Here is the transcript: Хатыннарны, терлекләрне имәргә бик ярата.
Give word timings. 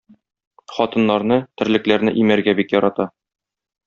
Хатыннарны, 0.77 1.37
терлекләрне 1.61 2.13
имәргә 2.23 2.57
бик 2.61 2.73
ярата. 2.81 3.07